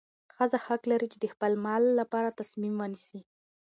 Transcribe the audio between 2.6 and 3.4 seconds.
ونیسي.